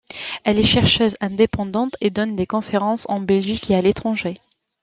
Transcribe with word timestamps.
Elle 0.45 0.57
est 0.57 0.63
chercheuse 0.63 1.15
indépendante 1.21 1.95
et 2.01 2.09
donne 2.09 2.35
des 2.35 2.47
conférences 2.47 3.05
en 3.07 3.19
Belgique 3.19 3.69
et 3.69 3.75
à 3.75 3.83
l'étranger. 3.83 4.33